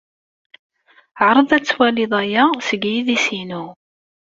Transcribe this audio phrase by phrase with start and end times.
[1.27, 3.63] Ɛreḍ ad twalid aya seg yidis-inu.